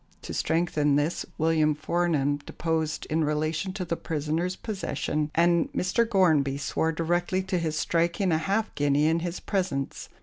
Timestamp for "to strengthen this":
0.23-1.27